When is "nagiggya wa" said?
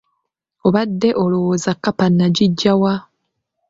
2.09-2.93